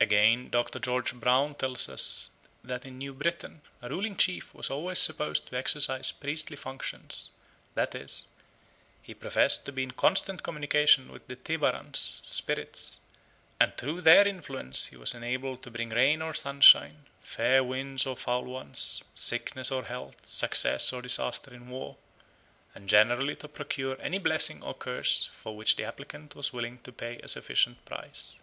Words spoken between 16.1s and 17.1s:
or sunshine,